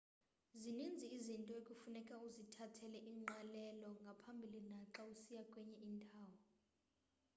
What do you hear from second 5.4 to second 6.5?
kwenye indawo